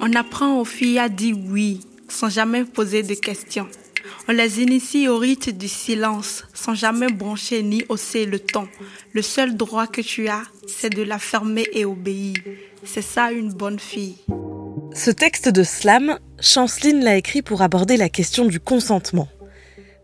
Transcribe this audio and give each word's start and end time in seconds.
On 0.00 0.12
apprend 0.14 0.60
aux 0.60 0.64
filles 0.64 0.98
à 0.98 1.08
dire 1.08 1.36
oui 1.48 1.80
sans 2.08 2.28
jamais 2.28 2.64
poser 2.64 3.02
de 3.02 3.14
questions. 3.14 3.66
On 4.28 4.32
les 4.32 4.60
initie 4.60 5.08
au 5.08 5.18
rite 5.18 5.56
du 5.56 5.68
silence 5.68 6.44
sans 6.54 6.74
jamais 6.74 7.08
broncher 7.08 7.62
ni 7.62 7.84
hausser 7.88 8.26
le 8.26 8.38
ton. 8.38 8.68
Le 9.12 9.22
seul 9.22 9.56
droit 9.56 9.86
que 9.86 10.00
tu 10.00 10.28
as, 10.28 10.42
c'est 10.66 10.90
de 10.90 11.02
la 11.02 11.18
fermer 11.18 11.66
et 11.72 11.84
obéir. 11.84 12.36
C'est 12.84 13.02
ça 13.02 13.32
une 13.32 13.52
bonne 13.52 13.78
fille. 13.78 14.16
Ce 14.94 15.10
texte 15.10 15.48
de 15.48 15.62
slam, 15.62 16.18
Chanceline 16.40 17.04
l'a 17.04 17.16
écrit 17.16 17.42
pour 17.42 17.62
aborder 17.62 17.96
la 17.96 18.08
question 18.08 18.44
du 18.44 18.60
consentement. 18.60 19.28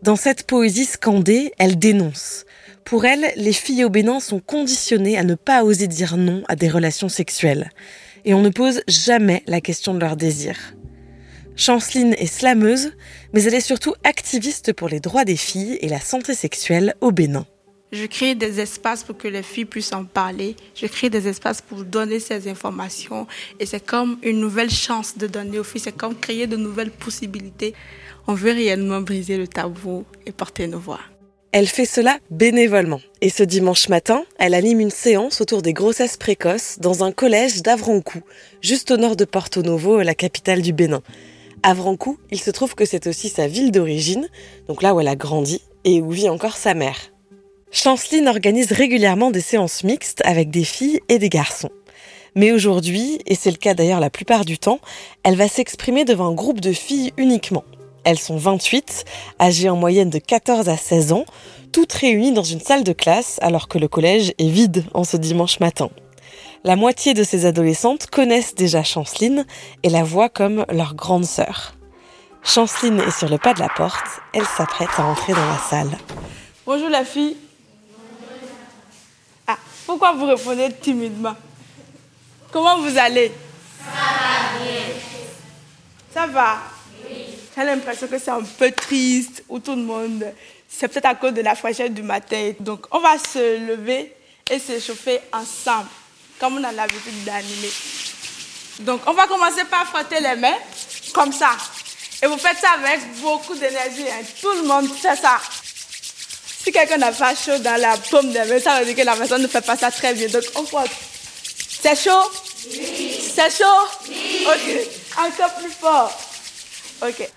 Dans 0.01 0.15
cette 0.15 0.45
poésie 0.45 0.85
scandée, 0.85 1.53
elle 1.57 1.79
dénonce. 1.79 2.45
Pour 2.85 3.05
elle, 3.05 3.31
les 3.37 3.53
filles 3.53 3.87
Bénin 3.89 4.19
sont 4.19 4.39
conditionnées 4.39 5.17
à 5.17 5.23
ne 5.23 5.35
pas 5.35 5.63
oser 5.63 5.87
dire 5.87 6.17
non 6.17 6.43
à 6.47 6.55
des 6.55 6.69
relations 6.69 7.09
sexuelles. 7.09 7.71
Et 8.25 8.33
on 8.33 8.41
ne 8.41 8.49
pose 8.49 8.81
jamais 8.87 9.43
la 9.47 9.61
question 9.61 9.93
de 9.93 9.99
leur 9.99 10.15
désir. 10.15 10.55
Chanceline 11.55 12.15
est 12.17 12.25
slameuse, 12.25 12.93
mais 13.33 13.43
elle 13.43 13.53
est 13.53 13.61
surtout 13.61 13.93
activiste 14.03 14.73
pour 14.73 14.89
les 14.89 14.99
droits 14.99 15.25
des 15.25 15.35
filles 15.35 15.77
et 15.81 15.89
la 15.89 15.99
santé 15.99 16.33
sexuelle 16.33 16.95
au 17.01 17.11
Bénin. 17.11 17.45
Je 17.91 18.07
crée 18.07 18.33
des 18.33 18.59
espaces 18.59 19.03
pour 19.03 19.17
que 19.17 19.27
les 19.27 19.43
filles 19.43 19.65
puissent 19.65 19.93
en 19.93 20.03
parler. 20.03 20.55
Je 20.73 20.87
crée 20.87 21.11
des 21.11 21.27
espaces 21.27 21.61
pour 21.61 21.83
donner 21.83 22.19
ces 22.19 22.47
informations. 22.49 23.27
Et 23.59 23.67
c'est 23.67 23.85
comme 23.85 24.17
une 24.23 24.39
nouvelle 24.39 24.71
chance 24.71 25.15
de 25.15 25.27
donner 25.27 25.59
aux 25.59 25.63
filles. 25.63 25.81
C'est 25.81 25.95
comme 25.95 26.15
créer 26.15 26.47
de 26.47 26.57
nouvelles 26.57 26.89
possibilités. 26.89 27.75
On 28.25 28.33
veut 28.33 28.51
réellement 28.51 29.01
briser 29.01 29.37
le 29.37 29.47
tabou 29.47 30.05
et 30.25 30.31
porter 30.31 30.65
nos 30.65 30.79
voix. 30.79 31.01
Elle 31.55 31.67
fait 31.67 31.85
cela 31.85 32.17
bénévolement. 32.31 32.99
Et 33.21 33.29
ce 33.29 33.43
dimanche 33.43 33.87
matin, 33.87 34.23
elle 34.39 34.55
anime 34.55 34.79
une 34.79 34.89
séance 34.89 35.39
autour 35.39 35.61
des 35.61 35.71
grossesses 35.71 36.17
précoces 36.17 36.79
dans 36.79 37.03
un 37.03 37.11
collège 37.11 37.61
d'Avrancou, 37.61 38.21
juste 38.61 38.89
au 38.89 38.97
nord 38.97 39.15
de 39.15 39.23
Porto 39.23 39.61
Novo, 39.61 40.01
la 40.01 40.15
capitale 40.15 40.63
du 40.63 40.73
Bénin. 40.73 41.03
Avrancou, 41.61 42.17
il 42.31 42.39
se 42.39 42.49
trouve 42.49 42.73
que 42.73 42.85
c'est 42.85 43.05
aussi 43.05 43.29
sa 43.29 43.47
ville 43.47 43.71
d'origine, 43.71 44.29
donc 44.67 44.81
là 44.81 44.95
où 44.95 44.99
elle 44.99 45.07
a 45.07 45.15
grandi 45.15 45.61
et 45.85 46.01
où 46.01 46.09
vit 46.09 46.27
encore 46.27 46.57
sa 46.57 46.73
mère. 46.73 47.13
Chanceline 47.69 48.27
organise 48.27 48.71
régulièrement 48.71 49.29
des 49.29 49.39
séances 49.39 49.83
mixtes 49.83 50.23
avec 50.25 50.49
des 50.49 50.63
filles 50.63 51.01
et 51.07 51.19
des 51.19 51.29
garçons. 51.29 51.69
Mais 52.35 52.51
aujourd'hui, 52.51 53.19
et 53.27 53.35
c'est 53.35 53.51
le 53.51 53.57
cas 53.57 53.75
d'ailleurs 53.75 53.99
la 53.99 54.09
plupart 54.09 54.43
du 54.43 54.57
temps, 54.57 54.79
elle 55.23 55.35
va 55.35 55.47
s'exprimer 55.47 56.03
devant 56.03 56.29
un 56.29 56.33
groupe 56.33 56.61
de 56.61 56.73
filles 56.73 57.13
uniquement. 57.17 57.63
Elles 58.03 58.19
sont 58.19 58.37
28, 58.37 59.05
âgées 59.39 59.69
en 59.69 59.75
moyenne 59.75 60.09
de 60.09 60.19
14 60.19 60.69
à 60.69 60.77
16 60.77 61.13
ans, 61.13 61.25
toutes 61.71 61.93
réunies 61.93 62.33
dans 62.33 62.43
une 62.43 62.59
salle 62.59 62.83
de 62.83 62.93
classe 62.93 63.39
alors 63.41 63.67
que 63.67 63.77
le 63.77 63.87
collège 63.87 64.33
est 64.37 64.49
vide 64.49 64.85
en 64.93 65.03
ce 65.03 65.17
dimanche 65.17 65.59
matin. 65.59 65.89
La 66.63 66.75
moitié 66.75 67.13
de 67.13 67.23
ces 67.23 67.45
adolescentes 67.45 68.07
connaissent 68.07 68.55
déjà 68.55 68.83
Chanceline 68.83 69.45
et 69.83 69.89
la 69.89 70.03
voient 70.03 70.29
comme 70.29 70.65
leur 70.69 70.95
grande 70.95 71.25
sœur. 71.25 71.75
Chanceline 72.43 72.99
est 72.99 73.17
sur 73.17 73.29
le 73.29 73.37
pas 73.37 73.53
de 73.53 73.59
la 73.59 73.69
porte, 73.69 74.05
elle 74.33 74.45
s'apprête 74.45 74.89
à 74.97 75.05
entrer 75.05 75.33
dans 75.33 75.45
la 75.45 75.57
salle. 75.57 75.97
Bonjour 76.65 76.89
la 76.89 77.05
fille. 77.05 77.37
Pourquoi 79.85 80.13
vous 80.13 80.25
répondez 80.25 80.69
timidement? 80.81 81.35
Comment 82.51 82.79
vous 82.79 82.97
allez? 82.97 83.31
Ça 83.79 83.91
va 83.91 84.63
bien. 84.63 84.81
Ça 86.13 86.27
va. 86.27 86.72
J'ai 87.55 87.63
l'impression 87.63 88.07
que 88.07 88.17
c'est 88.17 88.31
un 88.31 88.41
peu 88.41 88.71
triste, 88.71 89.43
ou 89.47 89.59
tout 89.59 89.75
le 89.75 89.83
monde. 89.83 90.25
C'est 90.67 90.87
peut-être 90.87 91.05
à 91.05 91.15
cause 91.15 91.33
de 91.33 91.41
la 91.41 91.55
fraîcheur 91.55 91.89
du 91.89 92.01
matin. 92.01 92.53
Donc, 92.59 92.87
on 92.91 92.99
va 92.99 93.17
se 93.19 93.59
lever 93.67 94.11
et 94.49 94.59
s'échauffer 94.59 95.19
ensemble, 95.31 95.87
comme 96.39 96.57
on 96.57 96.63
a 96.63 96.71
l'habitude 96.71 97.23
d'animer. 97.23 97.71
Donc, 98.79 99.01
on 99.05 99.13
va 99.13 99.27
commencer 99.27 99.63
par 99.65 99.87
frotter 99.87 100.19
les 100.19 100.35
mains, 100.35 100.57
comme 101.13 101.31
ça. 101.31 101.51
Et 102.23 102.25
vous 102.25 102.37
faites 102.37 102.57
ça 102.57 102.71
avec 102.71 103.01
beaucoup 103.21 103.53
d'énergie. 103.53 104.07
Hein. 104.09 104.23
Tout 104.41 104.53
le 104.53 104.63
monde 104.63 104.89
fait 104.95 105.15
ça. 105.15 105.39
Si 106.63 106.71
quelqu'un 106.71 106.97
n'a 106.97 107.11
pas 107.11 107.35
chaud 107.35 107.59
dans 107.59 107.79
la 107.79 107.97
paume 107.97 108.31
des 108.31 108.45
mains, 108.45 108.59
ça 108.59 108.79
veut 108.79 108.85
dire 108.85 108.95
que 108.95 109.01
la 109.01 109.15
personne 109.15 109.43
ne 109.43 109.47
fait 109.47 109.61
pas 109.61 109.77
ça 109.77 109.91
très 109.91 110.13
bien. 110.13 110.27
Donc, 110.27 110.43
on 110.55 110.65
frotte. 110.65 110.89
C'est 111.81 112.01
chaud? 112.01 112.31
Oui. 112.71 113.21
C'est 113.35 113.51
chaud? 113.55 113.65
Oui. 114.07 114.47
Ok. 114.47 115.23
Encore 115.23 115.53
plus 115.55 115.71
fort. 115.71 116.19
Ok. 117.01 117.29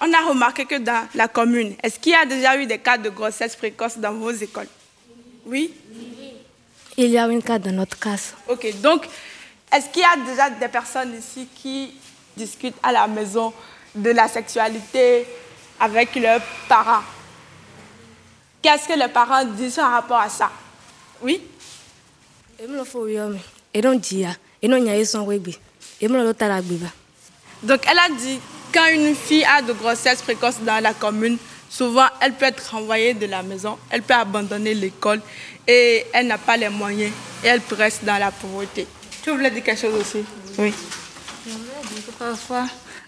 On 0.00 0.12
a 0.12 0.28
remarqué 0.28 0.64
que 0.64 0.78
dans 0.78 1.06
la 1.14 1.28
commune, 1.28 1.74
est-ce 1.82 1.98
qu'il 1.98 2.12
y 2.12 2.14
a 2.14 2.24
déjà 2.26 2.56
eu 2.56 2.66
des 2.66 2.78
cas 2.78 2.98
de 2.98 3.08
grossesse 3.10 3.54
précoce 3.54 3.98
dans 3.98 4.12
vos 4.12 4.30
écoles? 4.30 4.68
Oui. 5.46 5.72
Il 6.96 7.10
y 7.10 7.18
a 7.18 7.26
une 7.26 7.42
cas 7.42 7.58
dans 7.58 7.72
notre 7.72 7.98
classe. 7.98 8.34
Ok. 8.48 8.80
Donc, 8.80 9.06
est-ce 9.72 9.88
qu'il 9.88 10.02
y 10.02 10.04
a 10.04 10.16
déjà 10.24 10.50
des 10.50 10.68
personnes 10.68 11.16
ici 11.16 11.48
qui 11.54 11.94
discutent 12.36 12.76
à 12.82 12.92
la 12.92 13.06
maison 13.06 13.52
de 13.94 14.10
la 14.10 14.28
sexualité 14.28 15.26
avec 15.80 16.14
leurs 16.16 16.42
parents? 16.68 17.02
Qu'est-ce 18.60 18.86
que 18.88 18.98
les 18.98 19.08
parents 19.08 19.44
disent 19.44 19.78
en 19.78 19.90
rapport 19.90 20.18
à 20.20 20.28
ça? 20.28 20.50
Oui? 21.20 21.42
Donc, 27.62 27.80
elle 27.90 27.98
a 27.98 28.08
dit, 28.10 28.38
quand 28.72 28.86
une 28.88 29.14
fille 29.14 29.44
a 29.44 29.62
de 29.62 29.72
grossesse 29.72 30.22
précoce 30.22 30.56
dans 30.60 30.82
la 30.82 30.94
commune, 30.94 31.38
souvent, 31.68 32.06
elle 32.20 32.32
peut 32.32 32.46
être 32.46 32.70
renvoyée 32.70 33.14
de 33.14 33.26
la 33.26 33.42
maison, 33.42 33.78
elle 33.90 34.02
peut 34.02 34.14
abandonner 34.14 34.74
l'école 34.74 35.20
et 35.66 36.04
elle 36.12 36.26
n'a 36.26 36.38
pas 36.38 36.56
les 36.56 36.68
moyens 36.68 37.12
et 37.44 37.48
elle 37.48 37.60
reste 37.70 38.04
dans 38.04 38.18
la 38.18 38.30
pauvreté. 38.30 38.86
Tu 39.22 39.30
voulais 39.30 39.50
dire 39.50 39.62
quelque 39.62 39.80
chose 39.80 40.00
aussi? 40.00 40.24
Oui. 40.58 40.72
Je 41.46 41.52
voulais 41.52 41.94
dire 41.94 42.06
que 42.06 42.12
parfois, 42.18 42.66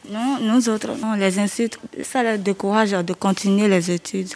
nous, 0.08 0.38
nous 0.40 0.68
autres, 0.68 0.90
on 1.02 1.14
les 1.14 1.38
incite, 1.38 1.78
ça 2.02 2.22
les 2.22 2.38
décourage 2.38 2.90
de 2.90 3.12
continuer 3.12 3.68
les 3.68 3.90
études. 3.90 4.34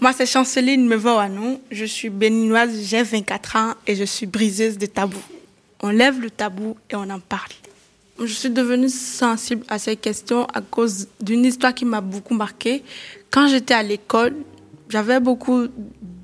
Moi, 0.00 0.12
c'est 0.12 0.26
Chanceline 0.26 0.86
Mevoanou. 0.86 1.60
Je 1.70 1.84
suis 1.84 2.10
béninoise, 2.10 2.70
j'ai 2.82 3.04
24 3.04 3.56
ans 3.56 3.74
et 3.86 3.94
je 3.94 4.02
suis 4.02 4.26
briseuse 4.26 4.76
de 4.76 4.86
tabous. 4.86 5.22
On 5.80 5.90
lève 5.90 6.20
le 6.20 6.28
tabou 6.28 6.76
et 6.90 6.96
on 6.96 7.08
en 7.08 7.20
parle. 7.20 7.52
Je 8.24 8.34
suis 8.34 8.50
devenue 8.50 8.88
sensible 8.88 9.64
à 9.68 9.80
ces 9.80 9.96
questions 9.96 10.44
à 10.54 10.60
cause 10.60 11.08
d'une 11.20 11.44
histoire 11.44 11.74
qui 11.74 11.84
m'a 11.84 12.00
beaucoup 12.00 12.34
marquée. 12.34 12.84
Quand 13.30 13.48
j'étais 13.48 13.74
à 13.74 13.82
l'école, 13.82 14.36
j'avais 14.88 15.18
beaucoup 15.18 15.66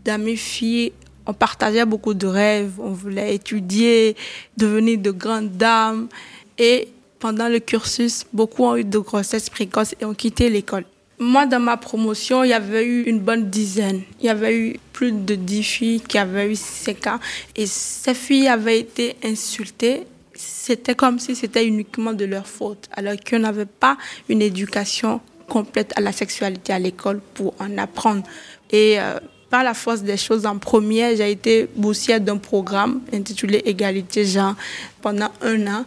d'amis 0.05 0.37
filles. 0.37 0.93
On 1.27 1.33
partageait 1.33 1.85
beaucoup 1.85 2.15
de 2.15 2.29
rêves. 2.29 2.75
On 2.79 2.91
voulait 2.91 3.35
étudier, 3.35 4.15
devenir 4.57 4.99
de 4.99 5.11
grandes 5.11 5.57
dames. 5.57 6.09
Et 6.57 6.89
pendant 7.19 7.49
le 7.49 7.59
cursus, 7.59 8.25
beaucoup 8.33 8.65
ont 8.65 8.77
eu 8.77 8.85
de 8.85 8.99
grossesses 8.99 9.51
précoces 9.51 9.97
et 10.01 10.05
ont 10.05 10.15
quitté 10.15 10.51
l'école. 10.51 10.85
Moi, 11.19 11.47
dans 11.47 11.59
ma 11.59 11.77
promotion, 11.77 12.45
il 12.45 12.51
y 12.51 12.53
avait 12.53 12.85
eu 12.85 13.03
une 13.05 13.19
bonne 13.19 13.51
dizaine. 13.51 14.03
Il 14.21 14.27
y 14.27 14.29
avait 14.29 14.57
eu 14.57 14.77
plus 14.93 15.11
de 15.11 15.35
dix 15.35 15.65
filles 15.65 16.01
qui 16.01 16.17
avaient 16.17 16.53
eu 16.53 16.55
ces 16.55 16.95
cas. 16.95 17.19
Et 17.57 17.67
ces 17.67 18.15
filles 18.15 18.47
avaient 18.47 18.79
été 18.79 19.17
insultées. 19.25 20.05
C'était 20.41 20.95
comme 20.95 21.19
si 21.19 21.35
c'était 21.35 21.67
uniquement 21.67 22.13
de 22.13 22.25
leur 22.25 22.47
faute, 22.47 22.89
alors 22.93 23.15
qu'on 23.29 23.41
n'avait 23.41 23.67
pas 23.67 23.99
une 24.29 24.41
éducation 24.41 25.21
complète 25.49 25.93
à 25.97 26.01
la 26.01 26.13
sexualité 26.13 26.73
à 26.73 26.79
l'école 26.79 27.21
pour 27.35 27.55
en 27.59 27.77
apprendre. 27.77 28.23
Et 28.71 29.01
euh, 29.01 29.19
par 29.51 29.65
la 29.65 29.75
force 29.75 30.03
des 30.03 30.17
choses, 30.17 30.47
en 30.47 30.59
première, 30.59 31.17
j'ai 31.17 31.31
été 31.31 31.69
boursière 31.75 32.21
d'un 32.21 32.37
programme 32.37 33.01
intitulé 33.13 33.63
Égalité 33.65 34.25
genre 34.25 34.55
pendant 35.03 35.31
un 35.43 35.67
an, 35.67 35.85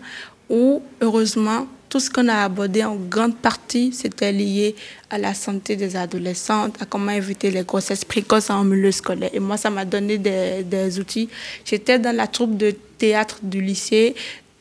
où, 0.50 0.82
heureusement, 1.00 1.68
tout 1.88 2.00
ce 2.00 2.10
qu'on 2.10 2.28
a 2.28 2.44
abordé 2.44 2.84
en 2.84 2.96
grande 2.96 3.36
partie, 3.36 3.92
c'était 3.94 4.32
lié 4.32 4.76
à 5.10 5.18
la 5.18 5.34
santé 5.34 5.76
des 5.76 5.96
adolescentes, 5.96 6.82
à 6.82 6.86
comment 6.86 7.12
éviter 7.12 7.52
les 7.52 7.64
grossesses 7.64 8.06
précoces 8.06 8.50
en 8.50 8.64
milieu 8.64 8.92
scolaire. 8.92 9.30
Et 9.34 9.40
moi, 9.40 9.58
ça 9.58 9.70
m'a 9.70 9.86
donné 9.86 10.18
des, 10.18 10.64
des 10.64 11.00
outils. 11.00 11.30
J'étais 11.66 12.00
dans 12.00 12.16
la 12.16 12.28
troupe 12.28 12.56
de 12.58 12.74
théâtre 12.98 13.40
du 13.44 13.62
lycée. 13.62 14.16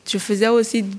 Je 0.05 0.17
faisais 0.17 0.47
aussi 0.47 0.83
du 0.83 0.97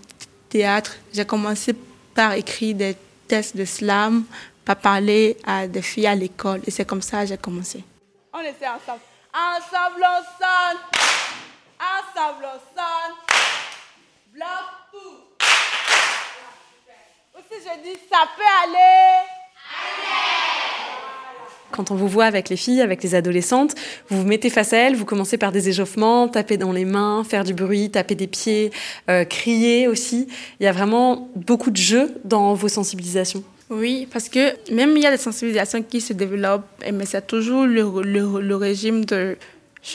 théâtre. 0.48 0.92
J'ai 1.12 1.24
commencé 1.24 1.74
par 2.14 2.32
écrire 2.34 2.76
des 2.76 2.96
tests 3.26 3.56
de 3.56 3.64
slam, 3.64 4.24
par 4.64 4.76
parler 4.76 5.36
à 5.44 5.66
des 5.66 5.82
filles 5.82 6.06
à 6.06 6.14
l'école. 6.14 6.60
Et 6.66 6.70
c'est 6.70 6.84
comme 6.84 7.02
ça 7.02 7.22
que 7.22 7.28
j'ai 7.28 7.38
commencé. 7.38 7.84
On 8.32 8.40
essaie 8.40 8.68
ensemble. 8.68 9.00
Ensemble, 9.34 10.04
on 10.04 10.22
sonne. 10.38 10.78
Ensemble, 11.80 12.44
on. 12.44 12.60
Bloc 14.32 14.46
tout. 14.90 15.46
Aussi, 17.34 17.60
je 17.60 17.82
dis, 17.82 17.98
ça 18.10 18.24
peut 18.36 18.42
aller. 18.64 19.41
Quand 21.72 21.90
on 21.90 21.94
vous 21.94 22.08
voit 22.08 22.26
avec 22.26 22.48
les 22.48 22.56
filles, 22.56 22.80
avec 22.80 23.02
les 23.02 23.14
adolescentes, 23.14 23.74
vous 24.08 24.20
vous 24.20 24.26
mettez 24.26 24.50
face 24.50 24.72
à 24.72 24.76
elles, 24.76 24.94
vous 24.94 25.04
commencez 25.04 25.38
par 25.38 25.50
des 25.50 25.68
échauffements, 25.68 26.28
taper 26.28 26.56
dans 26.56 26.72
les 26.72 26.84
mains, 26.84 27.24
faire 27.24 27.44
du 27.44 27.54
bruit, 27.54 27.90
taper 27.90 28.14
des 28.14 28.26
pieds, 28.28 28.70
euh, 29.10 29.24
crier 29.24 29.88
aussi. 29.88 30.28
Il 30.60 30.64
y 30.64 30.66
a 30.66 30.72
vraiment 30.72 31.28
beaucoup 31.34 31.70
de 31.70 31.76
jeux 31.76 32.14
dans 32.24 32.54
vos 32.54 32.68
sensibilisations. 32.68 33.42
Oui, 33.70 34.06
parce 34.12 34.28
que 34.28 34.52
même 34.70 34.96
il 34.96 35.02
y 35.02 35.06
a 35.06 35.10
des 35.10 35.16
sensibilisations 35.16 35.82
qui 35.82 36.00
se 36.00 36.12
développent, 36.12 36.68
mais 36.92 37.06
c'est 37.06 37.26
toujours 37.26 37.64
le, 37.64 38.02
le, 38.02 38.40
le 38.40 38.56
régime 38.56 39.04
de 39.06 39.36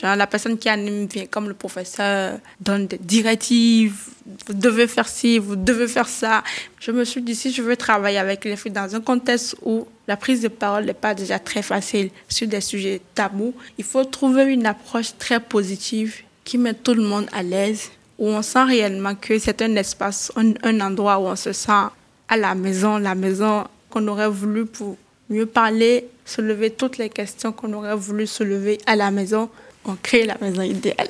la 0.02 0.26
personne 0.26 0.58
qui 0.58 0.68
anime 0.68 1.06
vient 1.06 1.26
comme 1.26 1.48
le 1.48 1.54
professeur, 1.54 2.38
donne 2.60 2.86
des 2.86 2.98
directives, 2.98 4.08
vous 4.46 4.54
devez 4.54 4.86
faire 4.86 5.08
ci, 5.08 5.38
vous 5.38 5.56
devez 5.56 5.88
faire 5.88 6.08
ça. 6.08 6.42
Je 6.80 6.90
me 6.90 7.04
suis 7.04 7.22
dit, 7.22 7.34
si 7.34 7.52
je 7.52 7.62
veux 7.62 7.76
travailler 7.76 8.18
avec 8.18 8.44
les 8.44 8.56
filles 8.56 8.72
dans 8.72 8.94
un 8.94 9.00
contexte 9.00 9.56
où 9.64 9.86
la 10.08 10.16
prise 10.16 10.40
de 10.40 10.48
parole 10.48 10.86
n'est 10.86 10.94
pas 10.94 11.14
déjà 11.14 11.38
très 11.38 11.62
facile 11.62 12.10
sur 12.28 12.48
des 12.48 12.60
sujets 12.60 13.00
tabous, 13.14 13.54
il 13.78 13.84
faut 13.84 14.04
trouver 14.04 14.44
une 14.44 14.66
approche 14.66 15.16
très 15.18 15.38
positive 15.38 16.16
qui 16.42 16.58
met 16.58 16.74
tout 16.74 16.94
le 16.94 17.02
monde 17.02 17.26
à 17.32 17.44
l'aise, 17.44 17.90
où 18.18 18.26
on 18.26 18.42
sent 18.42 18.64
réellement 18.64 19.14
que 19.14 19.38
c'est 19.38 19.62
un 19.62 19.76
espace, 19.76 20.32
un, 20.34 20.54
un 20.64 20.80
endroit 20.80 21.18
où 21.18 21.26
on 21.26 21.36
se 21.36 21.52
sent 21.52 21.86
à 22.28 22.36
la 22.36 22.56
maison, 22.56 22.98
la 22.98 23.14
maison 23.14 23.64
qu'on 23.90 24.08
aurait 24.08 24.28
voulu 24.28 24.66
pour 24.66 24.96
mieux 25.30 25.46
parler, 25.46 26.08
soulever 26.24 26.70
toutes 26.70 26.98
les 26.98 27.10
questions 27.10 27.52
qu'on 27.52 27.72
aurait 27.74 27.94
voulu 27.94 28.26
soulever 28.26 28.78
à 28.86 28.96
la 28.96 29.10
maison 29.10 29.48
on 29.88 29.96
crée 29.96 30.24
la 30.24 30.36
maison 30.40 30.62
idéale. 30.62 31.08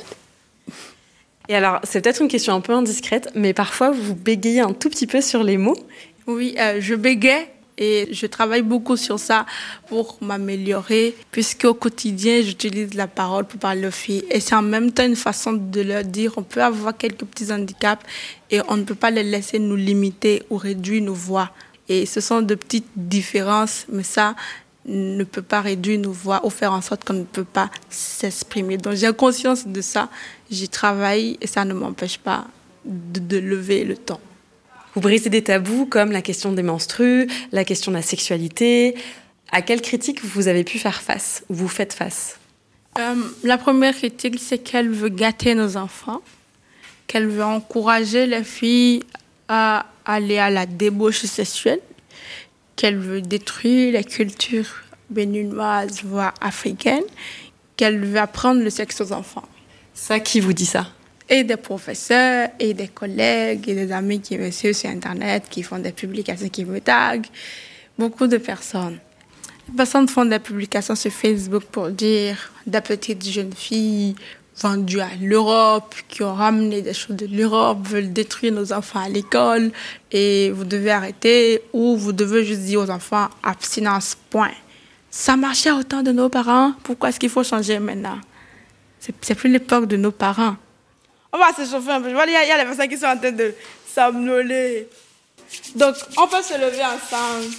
Et 1.49 1.55
alors, 1.55 1.81
c'est 1.85 2.01
peut-être 2.03 2.21
une 2.21 2.29
question 2.29 2.55
un 2.55 2.61
peu 2.61 2.73
indiscrète, 2.73 3.31
mais 3.35 3.55
parfois 3.55 3.91
vous 3.91 4.15
bégayez 4.15 4.61
un 4.61 4.73
tout 4.73 4.91
petit 4.91 5.07
peu 5.07 5.21
sur 5.21 5.43
les 5.43 5.57
mots. 5.57 5.77
Oui, 6.27 6.55
euh, 6.59 6.79
je 6.81 6.95
bégaye 6.95 7.47
et 7.79 8.09
je 8.13 8.27
travaille 8.27 8.63
beaucoup 8.63 8.97
sur 8.97 9.19
ça 9.19 9.47
pour 9.87 10.19
m'améliorer, 10.21 11.15
puisque 11.31 11.65
au 11.65 11.75
quotidien, 11.75 12.43
j'utilise 12.43 12.95
la 12.95 13.07
parole 13.07 13.45
pour 13.45 13.61
parler 13.61 13.87
aux 13.87 13.93
filles. 13.93 14.25
Et 14.31 14.41
c'est 14.41 14.57
en 14.57 14.63
même 14.63 14.93
temps 14.93 15.07
une 15.07 15.17
façon 15.17 15.53
de 15.53 15.81
leur 15.81 16.05
dire 16.05 16.33
on 16.37 16.43
peut 16.43 16.63
avoir 16.63 16.97
quelques 16.97 17.25
petits 17.25 17.53
handicaps 17.53 18.05
et 18.51 18.61
on 18.69 18.77
ne 18.77 18.83
peut 18.83 18.95
pas 18.95 19.11
les 19.11 19.23
laisser 19.23 19.59
nous 19.59 19.77
limiter 19.77 20.43
ou 20.51 20.57
réduire 20.57 21.03
nos 21.03 21.15
voix. 21.15 21.51
Et 21.89 22.05
ce 22.05 22.21
sont 22.21 22.43
de 22.43 22.55
petites 22.55 22.91
différences, 22.97 23.87
mais 23.91 24.03
ça, 24.03 24.35
ne 24.89 25.25
peut 25.25 25.43
pas 25.43 25.61
réduire 25.61 26.01
nos 26.01 26.13
voix 26.13 26.45
ou 26.45 26.51
faire 26.51 26.73
en 26.73 26.81
sorte 26.81 27.05
qu'on 27.05 27.15
ne 27.15 27.25
peut 27.25 27.45
pas 27.45 27.71
s'exprimer. 27.91 28.79
Donc 28.79 28.95
j'ai 28.95 29.13
conscience 29.13 29.67
de 29.67 29.81
ça, 29.81 30.09
j'y 30.51 30.69
travaille 30.69 31.37
et 31.41 31.47
ça 31.47 31.65
ne 31.65 31.75
m'empêche 31.75 32.19
pas 32.19 32.47
de, 32.85 33.39
lever 33.39 33.85
le 33.85 33.97
temps. 33.97 34.21
Vous 34.99 35.03
brisez 35.03 35.31
des 35.31 35.45
tabous 35.45 35.87
comme 35.87 36.11
la 36.11 36.23
question 36.23 36.51
des 36.51 36.65
menstrues, 36.65 37.29
la 37.53 37.63
question 37.65 37.93
de 37.93 37.97
la 37.97 38.03
sexualité. 38.03 38.97
À 39.53 39.63
quelle 39.63 39.81
critique 39.81 40.25
vous 40.25 40.49
avez 40.49 40.65
pu 40.65 40.81
faire 40.81 41.03
face 41.03 41.45
ou 41.49 41.55
vous 41.55 41.69
faites 41.69 41.93
face? 41.93 42.37
Euh, 42.99 43.15
La 43.45 43.59
première 43.59 43.95
critique, 43.95 44.41
c'est 44.41 44.59
qu'elle 44.59 44.91
veut 44.91 45.09
gâter 45.09 45.55
nos 45.55 45.77
enfants, 45.77 46.21
qu'elle 47.07 47.29
veut 47.29 47.45
encourager 47.45 48.27
les 48.27 48.43
filles 48.43 49.05
à 49.47 49.87
aller 50.05 50.39
à 50.39 50.51
la 50.51 50.67
débauche 50.67 51.23
sexuelle 51.27 51.79
qu'elle 52.75 52.99
veut 52.99 53.23
détruire 53.23 53.93
la 53.93 54.03
culture 54.03 54.67
béninoise, 55.11 56.03
voire 56.03 56.35
africaine, 56.41 57.05
qu'elle 57.77 58.05
veut 58.05 58.19
apprendre 58.19 58.63
le 58.63 58.71
sexe 58.71 59.01
aux 59.01 59.13
enfants. 59.13 59.47
Ça, 59.95 60.19
qui 60.19 60.41
vous 60.41 60.53
dit 60.53 60.67
ça? 60.67 60.89
Et 61.31 61.45
des 61.45 61.57
professeurs, 61.57 62.49
et 62.59 62.73
des 62.73 62.89
collègues, 62.89 63.69
et 63.69 63.75
des 63.75 63.93
amis 63.93 64.21
qui 64.21 64.39
me 64.39 64.51
suivent 64.51 64.73
sur 64.73 64.89
Internet, 64.89 65.45
qui 65.51 65.63
font 65.63 65.79
des 65.79 65.93
publications, 65.93 66.49
qui 66.49 66.65
me 66.65 66.81
taguent. 66.81 67.27
Beaucoup 67.99 68.27
de 68.27 68.39
personnes. 68.39 68.99
Les 69.69 69.75
personnes 69.77 70.09
font 70.09 70.25
des 70.25 70.39
publications 70.39 70.95
sur 70.95 71.13
Facebook 71.13 71.65
pour 71.65 71.91
dire 71.91 72.53
des 72.67 72.81
petites 72.81 73.29
jeunes 73.29 73.53
filles 73.53 74.15
vendus 74.61 75.01
à 75.01 75.11
l'Europe, 75.21 75.95
qui 76.09 76.23
ont 76.23 76.35
ramené 76.35 76.83
des 76.83 76.95
choses 76.95 77.17
de 77.17 77.27
l'Europe, 77.27 77.87
veulent 77.87 78.13
détruire 78.13 78.53
nos 78.53 78.73
enfants 78.73 79.01
à 79.01 79.09
l'école 79.09 79.71
et 80.11 80.51
vous 80.51 80.65
devez 80.65 80.91
arrêter 80.91 81.63
ou 81.73 81.97
vous 81.97 82.13
devez 82.13 82.45
juste 82.45 82.63
dire 82.63 82.81
aux 82.81 82.91
enfants 82.91 83.29
abstinence, 83.43 84.17
point. 84.31 84.51
Ça 85.11 85.37
marchait 85.37 85.71
au 85.71 85.83
temps 85.83 86.03
de 86.03 86.13
nos 86.13 86.29
parents, 86.29 86.73
pourquoi 86.83 87.11
est-ce 87.11 87.21
qu'il 87.21 87.31
faut 87.31 87.45
changer 87.45 87.79
maintenant? 87.79 88.19
C'est 88.99 89.35
plus 89.35 89.51
l'époque 89.51 89.87
de 89.87 89.97
nos 89.97 90.11
parents. 90.11 90.57
On 91.33 91.39
va 91.39 91.53
se 91.53 91.71
chauffer 91.71 91.91
un 91.91 92.01
peu. 92.01 92.11
Il 92.11 92.15
y, 92.15 92.37
a, 92.37 92.59
des 92.59 92.65
personnes 92.65 92.89
qui 92.89 92.97
sont 92.97 93.07
en 93.07 93.19
train 93.19 93.33
de 93.33 93.55
somnoler. 93.95 94.89
Donc, 95.75 95.97
on 96.17 96.27
peut 96.27 96.43
se 96.43 96.55
lever 96.55 96.83
ensemble. 96.85 97.55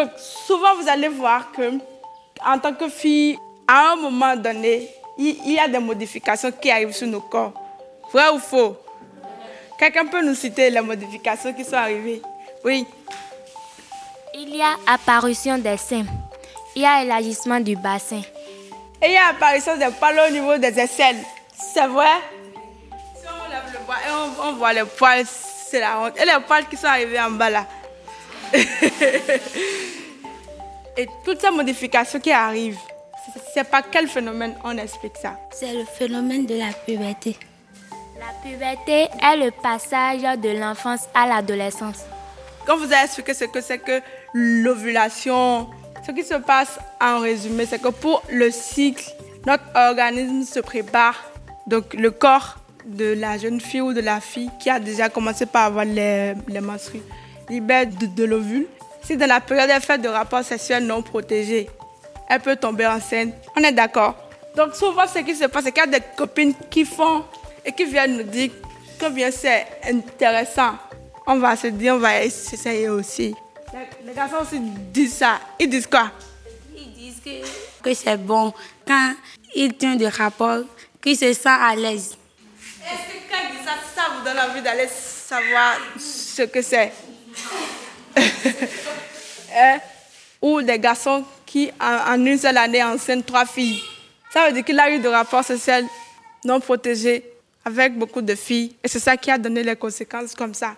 Donc, 0.00 0.12
souvent, 0.16 0.76
vous 0.80 0.88
allez 0.88 1.08
voir 1.08 1.52
que, 1.52 1.78
en 2.42 2.58
tant 2.58 2.72
que 2.72 2.88
fille, 2.88 3.38
à 3.68 3.92
un 3.92 3.96
moment 3.96 4.34
donné, 4.34 4.88
il 5.18 5.52
y 5.52 5.58
a 5.58 5.68
des 5.68 5.78
modifications 5.78 6.50
qui 6.52 6.70
arrivent 6.70 6.94
sur 6.94 7.06
nos 7.06 7.20
corps. 7.20 7.52
Vrai 8.10 8.30
ou 8.30 8.38
faux? 8.38 8.78
Quelqu'un 9.78 10.06
peut 10.06 10.22
nous 10.22 10.34
citer 10.34 10.70
les 10.70 10.80
modifications 10.80 11.52
qui 11.52 11.64
sont 11.64 11.74
arrivées? 11.74 12.22
Oui. 12.64 12.86
Il 14.32 14.56
y 14.56 14.62
a 14.62 14.76
apparition 14.86 15.58
des 15.58 15.76
seins. 15.76 16.06
Il 16.74 16.80
y 16.80 16.86
a 16.86 17.02
élargissement 17.02 17.60
du 17.60 17.76
bassin. 17.76 18.22
Et 19.02 19.08
il 19.08 19.12
y 19.12 19.16
a 19.18 19.28
apparition 19.28 19.76
des 19.76 19.90
poils 19.98 20.18
au 20.28 20.32
niveau 20.32 20.56
des 20.56 20.80
aisselles. 20.80 21.22
C'est 21.74 21.86
vrai? 21.86 22.06
Si 23.16 23.26
on 23.26 23.50
lève 23.50 23.70
le 23.70 23.86
bras 23.86 23.96
et 23.96 24.10
on, 24.10 24.48
on 24.48 24.52
voit 24.54 24.72
les 24.72 24.84
poils, 24.84 25.26
c'est 25.26 25.80
la 25.80 26.00
honte. 26.00 26.18
Et 26.18 26.24
les 26.24 26.40
poils 26.46 26.66
qui 26.70 26.78
sont 26.78 26.86
arrivés 26.86 27.20
en 27.20 27.32
bas 27.32 27.50
là? 27.50 27.66
Et 30.96 31.06
toutes 31.24 31.40
ces 31.40 31.50
modifications 31.50 32.20
qui 32.20 32.32
arrivent, 32.32 32.78
c'est 33.54 33.64
pas 33.64 33.82
quel 33.82 34.08
phénomène 34.08 34.54
on 34.64 34.76
explique 34.76 35.16
ça? 35.20 35.38
C'est 35.52 35.72
le 35.72 35.84
phénomène 35.84 36.46
de 36.46 36.56
la 36.56 36.72
puberté. 36.86 37.36
La 38.18 38.32
puberté 38.42 39.08
est 39.22 39.36
le 39.36 39.50
passage 39.50 40.22
de 40.40 40.58
l'enfance 40.58 41.08
à 41.14 41.26
l'adolescence. 41.26 42.04
Quand 42.66 42.76
vous 42.76 42.92
avez 42.92 43.04
expliqué 43.04 43.34
ce 43.34 43.44
que 43.44 43.60
c'est 43.60 43.78
que 43.78 44.02
l'ovulation, 44.34 45.68
ce 46.06 46.12
qui 46.12 46.22
se 46.22 46.34
passe 46.34 46.78
en 47.00 47.20
résumé, 47.20 47.66
c'est 47.66 47.80
que 47.80 47.88
pour 47.88 48.22
le 48.30 48.50
cycle, 48.50 49.04
notre 49.46 49.64
organisme 49.74 50.44
se 50.44 50.60
prépare. 50.60 51.16
Donc 51.66 51.94
le 51.94 52.10
corps 52.10 52.58
de 52.84 53.14
la 53.14 53.38
jeune 53.38 53.60
fille 53.60 53.80
ou 53.80 53.92
de 53.92 54.00
la 54.00 54.20
fille 54.20 54.50
qui 54.60 54.68
a 54.70 54.80
déjà 54.80 55.08
commencé 55.08 55.46
par 55.46 55.64
avoir 55.66 55.84
les, 55.84 56.34
les 56.48 56.60
menstrues 56.60 57.02
libère 57.50 57.86
de, 57.86 58.24
l'ovule. 58.24 58.66
Si 59.02 59.16
dans 59.16 59.26
la 59.26 59.40
période 59.40 59.70
elle 59.70 59.82
fait 59.82 59.98
de 59.98 60.08
rapports 60.08 60.44
sexuels 60.44 60.86
non 60.86 61.02
protégés, 61.02 61.68
elle 62.28 62.40
peut 62.40 62.56
tomber 62.56 62.86
enceinte. 62.86 63.34
On 63.56 63.62
est 63.62 63.72
d'accord 63.72 64.14
Donc 64.56 64.74
souvent 64.74 65.06
ce 65.06 65.18
qui 65.18 65.34
se 65.34 65.46
passe, 65.46 65.64
c'est 65.64 65.72
qu'il 65.72 65.82
y 65.82 65.94
a 65.94 65.98
des 65.98 66.04
copines 66.16 66.54
qui 66.70 66.84
font 66.84 67.24
et 67.64 67.72
qui 67.72 67.84
viennent 67.84 68.18
nous 68.18 68.22
dire 68.22 68.50
que 68.98 69.10
bien 69.10 69.30
c'est 69.30 69.66
intéressant. 69.84 70.76
On 71.26 71.36
va 71.38 71.56
se 71.56 71.68
dire, 71.68 71.94
on 71.94 71.98
va 71.98 72.22
essayer 72.22 72.88
aussi. 72.88 73.34
Les, 74.04 74.12
garçons 74.14 74.36
aussi 74.42 74.58
disent 74.60 75.14
ça. 75.14 75.38
Ils 75.58 75.68
disent 75.68 75.86
quoi? 75.86 76.10
Ils 76.76 76.92
disent 76.92 77.20
que, 77.24 77.82
que 77.82 77.94
c'est 77.94 78.16
bon 78.16 78.52
quand 78.86 79.14
ils 79.54 79.74
tiennent 79.74 79.98
des 79.98 80.08
rapports, 80.08 80.62
qu'ils 81.02 81.16
se 81.16 81.32
sentent 81.32 81.60
à 81.60 81.74
l'aise. 81.76 82.16
Est-ce 82.82 83.12
que 83.12 83.30
quand 83.30 83.38
ils 83.44 83.56
disent 83.56 83.66
ça, 83.66 84.02
ça 84.02 84.08
vous 84.16 84.24
donne 84.24 84.38
envie 84.38 84.62
d'aller 84.62 84.88
savoir 84.88 85.76
ce 85.98 86.42
que 86.42 86.62
c'est? 86.62 86.92
Ou 90.42 90.62
des 90.62 90.78
garçons 90.78 91.24
qui, 91.44 91.70
en, 91.80 92.24
une 92.24 92.38
seule 92.38 92.56
année, 92.56 92.82
enseignent 92.82 93.22
trois 93.22 93.44
filles. 93.44 93.82
Ça 94.32 94.46
veut 94.46 94.52
dire 94.52 94.64
qu'il 94.64 94.78
a 94.78 94.90
eu 94.90 94.98
des 94.98 95.08
rapports 95.08 95.44
sociaux 95.44 95.86
non 96.44 96.60
protégés 96.60 97.24
avec 97.64 97.98
beaucoup 97.98 98.22
de 98.22 98.34
filles. 98.34 98.74
Et 98.82 98.88
c'est 98.88 99.00
ça 99.00 99.16
qui 99.16 99.30
a 99.30 99.38
donné 99.38 99.62
les 99.62 99.76
conséquences 99.76 100.34
comme 100.34 100.54
ça. 100.54 100.76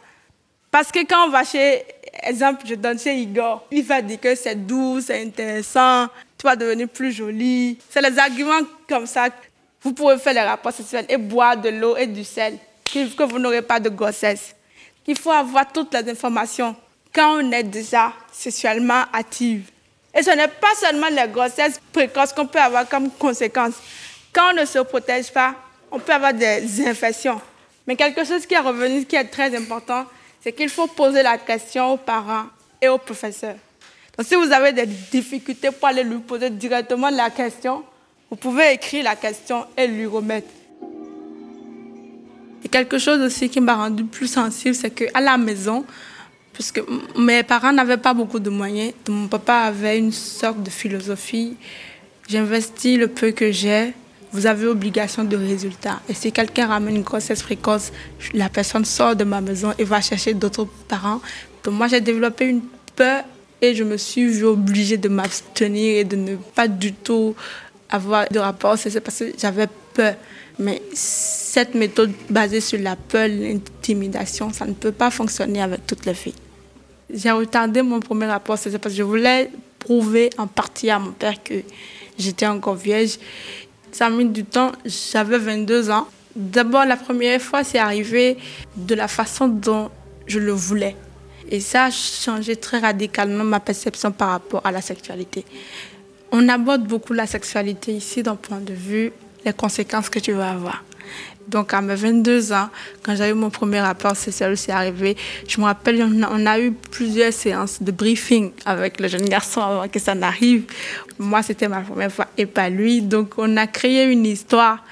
Parce 0.71 0.91
que 0.91 1.01
quand 1.01 1.27
on 1.27 1.31
va 1.31 1.45
chez, 1.45 1.85
exemple, 2.23 2.63
je 2.67 2.75
donne 2.75 2.99
chez 2.99 3.15
Igor, 3.15 3.67
il 3.71 3.85
va 3.85 4.01
dire 4.01 4.19
que 4.19 4.35
c'est 4.35 4.55
doux, 4.55 5.01
c'est 5.03 5.23
intéressant, 5.23 6.09
tu 6.39 6.45
vas 6.45 6.57
devenir 6.57 6.89
plus 6.89 7.13
jolie. 7.13 7.79
C'est 7.91 8.01
les 8.01 8.19
arguments 8.19 8.67
comme 8.89 9.07
ça. 9.07 9.29
Vous 9.83 9.93
pouvez 9.93 10.17
faire 10.17 10.33
les 10.33 10.41
rapports 10.41 10.73
sexuels 10.73 11.05
et 11.09 11.19
boire 11.19 11.57
de 11.57 11.69
l'eau 11.69 11.97
et 11.97 12.07
du 12.07 12.25
sel, 12.25 12.57
que 12.85 13.23
vous 13.25 13.39
n'aurez 13.39 13.63
pas 13.63 13.81
de 13.81 13.91
grossesse. 13.91 14.55
Il 15.07 15.19
faut 15.19 15.31
avoir 15.31 15.71
toutes 15.71 15.93
les 15.93 16.11
informations 16.11 16.75
quand 17.13 17.43
on 17.43 17.53
est 17.53 17.63
déjà 17.63 18.13
sexuellement 18.33 19.05
active. 19.13 19.71
Et 20.15 20.23
ce 20.23 20.31
n'est 20.31 20.49
pas 20.49 20.75
seulement 20.77 21.09
les 21.09 21.31
grossesses 21.31 21.81
précoces 21.93 22.33
qu'on 22.33 22.47
peut 22.47 22.59
avoir 22.59 22.89
comme 22.89 23.11
conséquence. 23.11 23.75
Quand 24.33 24.53
on 24.53 24.61
ne 24.61 24.65
se 24.65 24.79
protège 24.81 25.33
pas, 25.33 25.55
on 25.91 25.99
peut 25.99 26.13
avoir 26.13 26.33
des 26.33 26.87
infections. 26.87 27.41
Mais 27.87 27.97
quelque 27.97 28.25
chose 28.25 28.47
qui 28.47 28.55
est 28.55 28.59
revenu, 28.59 29.05
qui 29.05 29.17
est 29.17 29.25
très 29.25 29.55
important, 29.57 30.07
c'est 30.43 30.53
qu'il 30.53 30.69
faut 30.69 30.87
poser 30.87 31.23
la 31.23 31.39
question 31.39 31.93
aux 31.93 31.97
parents 31.97 32.45
et 32.81 32.89
aux 32.89 32.99
professeurs. 32.99 33.57
Donc 34.17 34.27
si 34.27 34.35
vous 34.35 34.53
avez 34.53 34.73
des 34.73 34.87
difficultés 34.87 35.71
pour 35.71 35.89
aller 35.89 36.05
lui 36.05 36.19
poser 36.19 36.51
directement 36.51 37.11
la 37.11 37.31
question, 37.31 37.83
vous 38.31 38.37
pouvez 38.37 38.73
écrire 38.73 39.05
la 39.05 39.17
question 39.17 39.67
et 39.77 39.87
lui 39.87 40.07
remettre. 40.07 40.49
Et 42.65 42.69
quelque 42.69 42.99
chose 42.99 43.21
aussi 43.21 43.49
qui 43.49 43.61
m'a 43.61 43.75
rendu 43.75 44.05
plus 44.05 44.29
sensible, 44.29 44.75
c'est 44.75 44.91
qu'à 44.91 45.21
la 45.21 45.37
maison, 45.37 45.85
Parce 46.53 46.71
que 46.71 46.81
mes 47.19 47.43
parents 47.43 47.73
n'avaient 47.73 47.97
pas 47.97 48.15
beaucoup 48.15 48.39
de 48.39 48.51
moyens. 48.51 48.93
Mon 49.09 49.29
papa 49.29 49.55
avait 49.55 49.99
une 49.99 50.13
sorte 50.13 50.63
de 50.63 50.71
philosophie. 50.71 51.57
J'investis 52.29 52.99
le 52.99 53.09
peu 53.09 53.33
que 53.33 53.51
j'ai. 53.51 53.93
Vous 54.33 54.47
avez 54.47 54.67
obligation 54.67 55.25
de 55.25 55.37
résultat. 55.37 56.01
Et 56.09 56.15
si 56.15 56.33
quelqu'un 56.33 56.67
ramène 56.67 56.97
une 56.97 57.03
grossesse 57.03 57.43
précoce, 57.43 57.93
la 58.33 58.49
personne 58.49 58.85
sort 58.85 59.15
de 59.15 59.25
ma 59.25 59.41
maison 59.41 59.75
et 59.79 59.85
va 59.85 60.01
chercher 60.01 60.33
d'autres 60.35 60.67
parents. 60.89 61.21
Donc 61.65 61.75
moi, 61.75 61.87
j'ai 61.87 62.01
développé 62.01 62.47
une 62.47 62.63
peur 62.97 63.25
et 63.61 63.75
je 63.75 63.85
me 63.85 63.97
suis 63.97 64.27
vue 64.27 64.45
obligée 64.45 64.97
de 64.97 65.09
m'abstenir 65.09 65.99
et 65.99 66.05
de 66.05 66.17
ne 66.17 66.37
pas 66.37 66.67
du 66.69 66.93
tout 66.93 67.35
avoir 67.91 68.27
de 68.31 68.39
rapport. 68.39 68.79
C'est 68.79 69.01
parce 69.01 69.19
que 69.19 69.33
j'avais 69.39 69.69
peur. 69.95 70.15
Mais 70.59 70.83
cette 70.93 71.75
méthode 71.75 72.13
basée 72.29 72.61
sur 72.61 72.79
la 72.79 72.97
peur, 72.97 73.29
l'intimidation, 73.29 74.53
ça 74.53 74.65
ne 74.67 74.75
peut 74.75 74.93
pas 74.93 75.11
fonctionner 75.11 75.63
avec 75.63 75.87
toutes 75.87 76.07
les 76.07 76.15
filles. 76.15 76.35
J'ai 77.13 77.31
retardé 77.31 77.83
mon 77.83 78.01
premier 78.01 78.27
rapport, 78.27 78.59
c'est 78.59 78.71
parce 78.79 78.95
que 78.95 78.99
je 78.99 79.03
voulais 79.03 79.51
prouver 79.79 80.31
en 80.39 80.47
partie 80.47 80.91
à 80.91 80.99
mon 80.99 81.13
père 81.13 81.43
que 81.43 81.55
j'étais 82.19 82.47
encore 82.47 82.75
vierge. 82.75 83.19
Ça 83.91 84.07
a 84.07 84.11
mis 84.11 84.25
du 84.25 84.45
temps, 84.45 84.73
j'avais 84.85 85.39
22 85.39 85.91
ans. 85.91 86.07
D'abord, 86.35 86.87
la 86.87 86.97
première 86.97 87.41
fois, 87.41 87.65
c'est 87.65 87.79
arrivé 87.79 88.39
de 88.77 88.95
la 88.95 89.09
façon 89.09 89.49
dont 89.49 89.91
je 90.27 90.39
le 90.39 90.53
voulais. 90.53 90.97
Et 91.51 91.61
ça 91.61 91.85
a 91.85 91.91
changé 91.91 92.57
très 92.57 92.79
radicalement 92.79 93.45
ma 93.45 93.61
perception 93.61 94.13
par 94.13 94.31
rapport 94.31 94.65
à 94.65 94.73
la 94.73 94.81
sexualité. 94.81 95.45
On 96.31 96.49
aborde 96.49 96.85
beaucoup 96.85 97.13
la 97.13 97.27
sexualité 97.27 97.93
ici 97.93 98.23
d'un 98.23 98.37
point 98.37 98.61
de 98.61 98.73
vue 98.73 99.13
les 99.45 99.53
conséquences 99.53 100.09
que 100.09 100.19
tu 100.19 100.33
vas 100.33 100.51
avoir. 100.51 100.83
Donc, 101.49 101.75
à 101.75 101.81
mes 101.81 101.95
22 101.95 102.53
ans, 102.53 102.69
quand 103.03 103.17
j'ai 103.17 103.29
eu 103.29 103.35
mon 103.35 103.51
premier 103.51 103.81
rapport 103.81 104.13
c'est 104.17 104.71
arrivé. 104.71 105.17
Je 105.49 105.61
me 105.61 105.65
rappelle, 105.65 106.03
on 106.03 106.23
a, 106.23 106.31
on 106.31 106.47
a, 106.47 106.61
eu 106.61 106.73
plusieurs 106.73 107.33
séances 107.33 107.83
de 107.83 107.91
briefing 107.91 108.53
avec 108.65 109.01
le 109.01 109.09
jeune 109.09 109.29
garçon 109.29 109.61
avant 109.61 109.89
que 109.89 109.99
ça 109.99 110.15
n'arrive. 110.15 110.65
Moi, 111.19 111.43
c'était 111.43 111.69
ma 111.69 111.81
première 111.81 112.13
fois 112.13 112.29
et 112.39 112.47
pas 112.47 112.69
lui. 112.69 113.03
Donc, 113.03 113.35
on 113.39 113.57
a 113.57 113.67
créé 113.67 114.05
une 114.05 114.25
histoire 114.25 114.85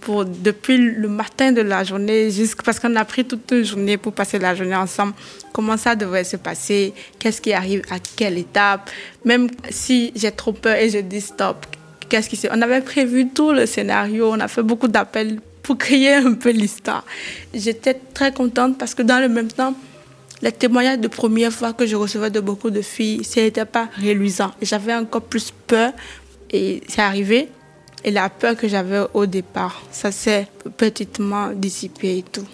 pour, 0.00 0.24
depuis 0.24 0.76
le 0.76 1.08
matin 1.08 1.52
de 1.52 1.62
la 1.62 1.82
journée, 1.82 2.30
jusqu'à 2.30 2.62
parce 2.62 2.78
qu'on 2.78 2.94
a 2.96 3.04
pris 3.04 3.24
toute 3.24 3.50
une 3.50 3.64
journée 3.64 3.96
pour 3.96 4.12
passer 4.12 4.38
la 4.38 4.54
journée 4.54 4.76
ensemble. 4.76 5.14
Comment 5.52 5.76
ça 5.76 5.96
devrait 5.96 6.24
se 6.24 6.36
passer? 6.36 6.94
Qu'est-ce 7.18 7.40
qui 7.40 7.52
arrive? 7.52 7.82
À 7.90 7.98
quelle 7.98 8.38
étape? 8.38 8.90
Même 9.24 9.48
si 9.70 10.12
j'ai 10.14 10.30
trop 10.30 10.52
peur 10.52 10.76
et 10.76 10.90
je 10.90 10.98
dis 10.98 11.20
stop, 11.20 11.66
qu'est-ce 12.08 12.28
qui 12.28 12.36
se... 12.36 12.48
On 12.50 12.62
avait 12.62 12.80
prévu 12.80 13.28
tout 13.28 13.52
le 13.52 13.66
scénario, 13.66 14.30
on 14.30 14.40
a 14.40 14.48
fait 14.48 14.62
beaucoup 14.62 14.88
d'appels 14.88 15.40
pour 15.62 15.78
créer 15.84 16.14
un 16.14 16.34
peu 16.34 16.50
l'histoire. 16.50 17.04
J'étais 17.52 17.94
très 18.14 18.32
contente 18.32 18.78
parce 18.78 18.94
que 18.94 19.02
dans 19.02 19.20
le 19.20 19.28
même 19.28 19.48
temps, 19.48 19.74
les 20.42 20.52
témoignages 20.52 20.98
de 20.98 21.08
première 21.08 21.52
fois 21.52 21.72
que 21.72 21.86
je 21.86 21.96
recevais 21.96 22.30
de 22.30 22.40
beaucoup 22.40 22.70
de 22.70 22.82
filles, 22.82 23.24
ce 23.24 23.40
n'était 23.40 23.64
pas 23.64 23.88
reluisant. 24.00 24.52
J'avais 24.60 24.94
encore 24.94 25.22
plus 25.22 25.52
peur 25.66 25.92
et 26.50 26.82
c'est 26.88 27.02
arrivé. 27.02 27.48
Et 28.04 28.10
la 28.10 28.28
peur 28.28 28.56
que 28.56 28.68
j'avais 28.68 29.00
au 29.14 29.26
départ, 29.26 29.82
ça 29.90 30.12
s'est 30.12 30.46
petitement 30.76 31.50
dissipé 31.52 32.18
et 32.18 32.22
tout. 32.22 32.46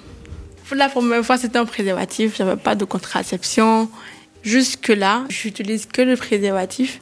Pour 0.66 0.76
la 0.76 0.88
première 0.88 1.24
fois, 1.24 1.36
c'était 1.36 1.58
un 1.58 1.66
préservatif. 1.66 2.36
J'avais 2.38 2.56
pas 2.56 2.74
de 2.74 2.86
contraception. 2.86 3.90
Jusque-là, 4.42 5.24
j'utilise 5.28 5.84
que 5.86 6.00
le 6.00 6.16
préservatif. 6.16 7.00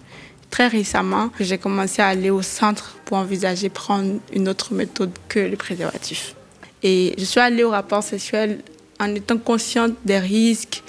Très 0.50 0.66
récemment, 0.66 1.30
j'ai 1.38 1.58
commencé 1.58 2.02
à 2.02 2.08
aller 2.08 2.30
au 2.30 2.42
centre 2.42 2.96
pour 3.04 3.16
envisager 3.16 3.68
prendre 3.68 4.18
une 4.32 4.48
autre 4.48 4.74
méthode 4.74 5.12
que 5.28 5.38
le 5.38 5.56
préservatif. 5.56 6.34
Et 6.82 7.14
je 7.18 7.24
suis 7.24 7.40
allée 7.40 7.62
au 7.62 7.70
rapport 7.70 8.02
sexuel 8.02 8.58
en 8.98 9.14
étant 9.14 9.38
consciente 9.38 9.92
des 10.04 10.18
risques 10.18 10.82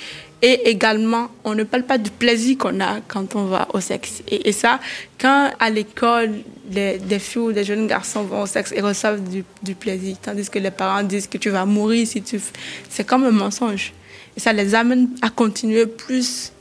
et 0.44 0.70
également, 0.70 1.30
on 1.44 1.54
ne 1.54 1.64
parle 1.64 1.84
pas 1.84 2.00
du 2.00 2.10
plaisir 2.10 2.58
qu'on 2.58 2.80
a 2.80 3.00
quand 3.08 3.36
on 3.36 3.46
va 3.46 3.68
au 3.74 3.80
sexe. 3.80 4.24
Et, 4.28 4.52
ça, 4.52 4.80
quand 5.20 5.52
à 5.60 5.70
l'école, 5.70 6.32
des 6.66 7.20
filles 7.20 7.42
ou 7.42 7.52
des 7.52 7.64
jeunes 7.64 7.86
garçons 7.86 8.24
vont 8.24 8.42
au 8.42 8.46
sexe 8.48 8.72
et 8.76 8.82
reçoivent 8.82 9.22
du, 9.22 9.44
du, 9.62 9.76
plaisir, 9.76 10.18
tandis 10.20 10.50
que 10.50 10.58
les 10.58 10.72
parents 10.72 11.04
disent 11.04 11.28
que 11.28 11.38
tu 11.38 11.52
vas 11.52 11.66
mourir 11.66 12.08
si 12.08 12.24
tu... 12.24 12.42
C'est 12.90 13.04
comme 13.04 13.24
un 13.26 13.32
mensonge. 13.32 13.94
Et 14.36 14.40
ça 14.40 14.52
les 14.52 14.74
amène 14.74 15.10
à 15.22 15.30
continuer 15.30 15.86
plus. 15.86 16.52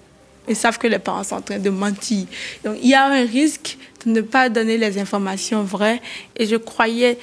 Ils 0.51 0.57
savent 0.57 0.79
que 0.79 0.89
les 0.89 0.99
parents 0.99 1.23
sont 1.23 1.37
en 1.37 1.41
train 1.41 1.59
de 1.59 1.71
mentir. 1.71 2.27
Donc, 2.65 2.77
il 2.83 2.89
y 2.89 2.95
a 2.95 3.07
un 3.07 3.25
risque 3.25 3.79
de 4.05 4.11
ne 4.11 4.21
pas 4.21 4.49
donner 4.49 4.79
les 4.79 4.99
informations 4.99 5.63
vraies. 5.63 6.03
Et 6.37 6.47
je 6.47 6.57
croyais 6.57 7.19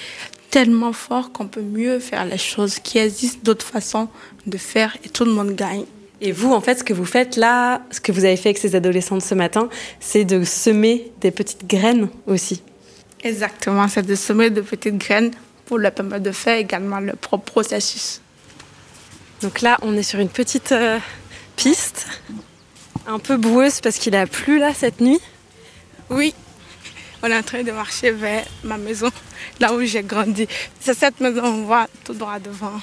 tellement 0.49 0.93
fort 0.93 1.33
qu'on 1.33 1.47
peut 1.47 1.61
mieux 1.61 1.99
faire 1.99 2.25
les 2.25 2.37
choses, 2.37 2.79
qu'il 2.79 3.01
existe 3.01 3.43
d'autres 3.43 3.65
façons 3.65 4.07
de 4.45 4.57
faire 4.57 4.97
et 5.03 5.09
tout 5.09 5.25
le 5.25 5.31
monde 5.31 5.53
gagne. 5.55 5.83
Et 6.21 6.31
vous, 6.31 6.53
en 6.53 6.61
fait, 6.61 6.79
ce 6.79 6.83
que 6.83 6.93
vous 6.93 7.05
faites 7.05 7.35
là, 7.35 7.81
ce 7.91 7.99
que 7.99 8.11
vous 8.11 8.23
avez 8.23 8.37
fait 8.37 8.49
avec 8.49 8.57
ces 8.57 8.75
adolescentes 8.75 9.21
ce 9.21 9.35
matin, 9.35 9.69
c'est 9.99 10.23
de 10.23 10.43
semer 10.45 11.11
des 11.21 11.31
petites 11.31 11.67
graines 11.67 12.07
aussi. 12.25 12.63
Exactement, 13.23 13.87
c'est 13.89 14.05
de 14.05 14.15
semer 14.15 14.49
de 14.49 14.61
petites 14.61 14.97
graines 14.97 15.31
pour 15.65 15.77
leur 15.77 15.91
permettre 15.91 16.23
de 16.23 16.31
faire 16.31 16.57
également 16.57 17.01
leur 17.01 17.17
propre 17.17 17.51
processus. 17.51 18.21
Donc 19.41 19.61
là, 19.61 19.77
on 19.81 19.95
est 19.95 20.03
sur 20.03 20.19
une 20.19 20.29
petite 20.29 20.71
euh, 20.71 20.97
piste, 21.55 22.07
un 23.07 23.19
peu 23.19 23.37
boueuse 23.37 23.79
parce 23.81 23.97
qu'il 23.97 24.15
a 24.15 24.27
plu 24.27 24.59
là 24.59 24.73
cette 24.73 24.99
nuit. 24.99 25.19
Oui, 26.09 26.33
on 27.23 27.27
est 27.27 27.37
en 27.37 27.41
train 27.41 27.63
de 27.63 27.71
marcher 27.71 28.11
vers 28.11 28.45
ma 28.63 28.77
maison, 28.77 29.09
là 29.59 29.73
où 29.73 29.81
j'ai 29.81 30.03
grandi. 30.03 30.47
C'est 30.79 30.93
cette 30.93 31.19
maison 31.19 31.41
qu'on 31.41 31.63
voit 31.63 31.87
tout 32.03 32.13
droit 32.13 32.39
devant. 32.39 32.79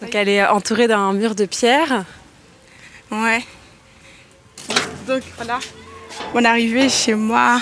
Donc 0.00 0.14
elle 0.14 0.28
est 0.28 0.44
entourée 0.46 0.88
d'un 0.88 1.12
mur 1.12 1.34
de 1.34 1.46
pierre. 1.46 2.04
Ouais. 3.10 3.44
Donc 5.06 5.22
voilà, 5.36 5.60
on 6.34 6.42
est 6.42 6.46
arrivé 6.46 6.88
chez 6.88 7.14
moi. 7.14 7.60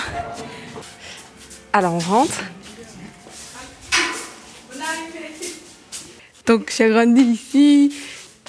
Alors 1.71 1.93
on 1.93 1.99
rentre. 1.99 2.41
Donc 6.45 6.71
j'ai 6.75 6.89
grandi 6.89 7.21
ici. 7.21 7.93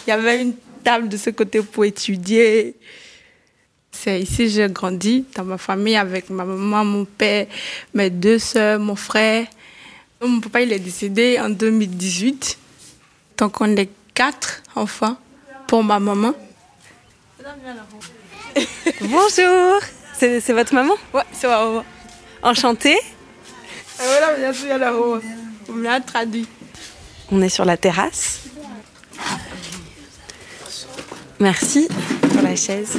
Il 0.07 0.11
y 0.11 0.13
avait 0.13 0.43
une 0.43 0.55
table 0.85 1.09
de 1.09 1.17
ce 1.17 1.31
côté 1.31 1.63
pour 1.63 1.85
étudier. 1.85 2.77
C'est 3.99 4.21
ici 4.21 4.45
que 4.45 4.49
j'ai 4.49 4.69
grandi, 4.69 5.25
dans 5.35 5.45
ma 5.45 5.57
famille, 5.57 5.97
avec 5.97 6.29
ma 6.29 6.45
maman, 6.45 6.85
mon 6.85 7.05
père, 7.07 7.47
mes 7.95 8.11
deux 8.11 8.39
soeurs, 8.39 8.79
mon 8.79 8.95
frère. 8.95 9.47
Mon 10.21 10.41
papa, 10.41 10.61
il 10.61 10.73
est 10.73 10.79
décédé 10.79 11.39
en 11.41 11.49
2018. 11.49 12.59
Donc 13.39 13.61
on 13.61 13.75
est 13.77 13.89
quatre 14.15 14.63
enfants 14.75 15.17
pour 15.67 15.83
ma 15.83 15.99
maman. 15.99 16.35
Bonjour 19.01 19.81
C'est 20.19 20.53
votre 20.53 20.75
maman? 20.75 20.95
Ouais, 21.15 21.23
c'est 21.33 21.49
ma 21.49 21.65
maman. 21.65 21.85
Enchantée 22.43 22.99
Voilà, 23.99 24.35
bien 24.35 24.53
sûr, 24.53 24.77
la 24.79 24.93
maman. 24.93 25.21
On 25.69 25.77
l'a 25.77 26.01
traduit. 26.01 26.47
On 27.33 27.41
est 27.41 27.49
sur 27.49 27.65
la 27.65 27.77
terrasse. 27.77 28.43
Merci 31.41 31.89
pour 32.31 32.43
la 32.43 32.57
chaise. 32.57 32.97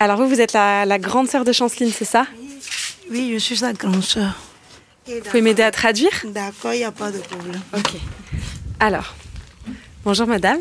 Alors 0.00 0.16
vous, 0.18 0.28
vous 0.28 0.40
êtes 0.40 0.52
la, 0.52 0.84
la 0.84 0.98
grande 0.98 1.28
sœur 1.28 1.44
de 1.44 1.52
Chanceline, 1.52 1.90
c'est 1.90 2.04
ça? 2.04 2.26
Oui, 3.10 3.30
je 3.34 3.38
suis 3.38 3.56
sa 3.56 3.72
grande 3.72 4.02
sœur. 4.02 4.34
Vous 5.06 5.20
pouvez 5.24 5.42
m'aider 5.42 5.62
à 5.62 5.70
traduire? 5.70 6.10
D'accord, 6.24 6.72
il 6.74 6.78
n'y 6.78 6.84
a 6.84 6.92
pas 6.92 7.10
de 7.10 7.18
problème. 7.18 7.60
Ok. 7.74 7.92
Alors, 8.80 9.14
bonjour 10.04 10.26
madame. 10.26 10.60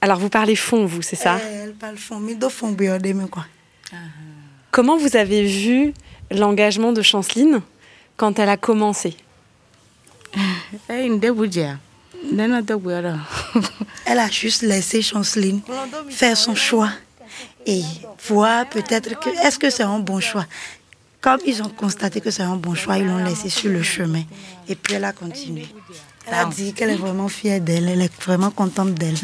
Alors 0.00 0.18
vous 0.18 0.28
parlez 0.28 0.54
fond, 0.54 0.86
vous, 0.86 1.02
c'est 1.02 1.16
ça? 1.16 1.38
Elle 1.42 1.74
parle 1.74 1.96
fond, 1.96 2.20
mais 2.20 2.34
de 2.34 2.48
fond, 2.48 2.76
mais 2.78 3.28
quoi. 3.30 3.46
Comment 4.70 4.96
vous 4.96 5.16
avez 5.16 5.44
vu 5.44 5.92
l'engagement 6.30 6.92
de 6.92 7.02
Chanceline 7.02 7.60
quand 8.16 8.38
elle 8.38 8.48
a 8.48 8.56
commencé? 8.56 9.16
Elle 14.06 14.18
a 14.18 14.28
juste 14.30 14.62
laissé 14.62 15.02
Chanceline 15.02 15.60
faire 16.10 16.36
son 16.36 16.54
choix 16.54 16.90
et 17.66 17.82
voir 18.28 18.68
peut-être 18.68 19.18
que 19.18 19.28
est-ce 19.46 19.58
que 19.58 19.70
c'est 19.70 19.82
un 19.82 19.98
bon 19.98 20.20
choix? 20.20 20.46
Comme 21.20 21.40
ils 21.46 21.62
ont 21.62 21.70
constaté 21.70 22.20
que 22.20 22.30
c'est 22.30 22.42
un 22.42 22.56
bon 22.56 22.74
choix, 22.74 22.98
ils 22.98 23.06
l'ont 23.06 23.24
laissé 23.24 23.48
sur 23.48 23.70
le 23.70 23.82
chemin. 23.82 24.22
Et 24.68 24.74
puis 24.74 24.94
elle 24.94 25.04
a 25.04 25.12
continué. 25.12 25.66
Elle 26.26 26.34
a 26.34 26.44
dit 26.44 26.72
qu'elle 26.72 26.90
est 26.90 26.96
vraiment 26.96 27.28
fière 27.28 27.60
d'elle, 27.60 27.88
elle 27.88 28.02
est 28.02 28.22
vraiment 28.22 28.50
contente 28.50 28.94
d'elle. 28.94 29.16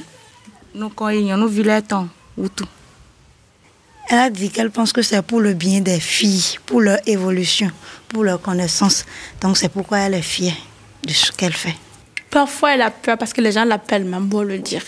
Elle 4.08 4.18
a 4.18 4.30
dit 4.30 4.50
qu'elle 4.50 4.70
pense 4.70 4.92
que 4.92 5.02
c'est 5.02 5.22
pour 5.22 5.40
le 5.40 5.54
bien 5.54 5.80
des 5.80 6.00
filles, 6.00 6.58
pour 6.66 6.80
leur 6.80 6.98
évolution, 7.06 7.70
pour 8.08 8.24
leur 8.24 8.40
connaissance. 8.40 9.04
Donc 9.40 9.56
c'est 9.56 9.68
pourquoi 9.68 9.98
elle 10.00 10.14
est 10.14 10.22
fière 10.22 10.56
de 11.04 11.12
ce 11.12 11.32
qu'elle 11.32 11.52
fait. 11.52 11.76
Parfois, 12.30 12.74
elle 12.74 12.82
a 12.82 12.90
peur 12.90 13.18
parce 13.18 13.32
que 13.32 13.40
les 13.40 13.52
gens 13.52 13.64
l'appellent 13.64 14.04
même 14.04 14.28
pour 14.28 14.44
le 14.44 14.58
dire. 14.58 14.82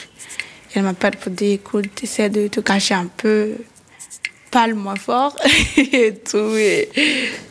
Elle 0.74 0.84
m'appelle 0.84 1.16
pour 1.16 1.32
dire, 1.32 1.54
écoute, 1.54 2.02
essaie 2.02 2.30
de 2.30 2.48
te 2.48 2.60
cacher 2.60 2.94
un 2.94 3.06
peu, 3.06 3.56
parle 4.50 4.74
moins 4.74 4.96
fort 4.96 5.36
et 5.76 6.14
tout. 6.14 6.54
Et 6.56 6.88